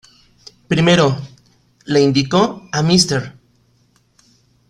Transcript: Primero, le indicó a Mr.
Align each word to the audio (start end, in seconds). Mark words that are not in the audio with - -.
Primero, 0.67 1.15
le 1.85 2.01
indicó 2.01 2.67
a 2.71 2.81
Mr. 2.81 3.33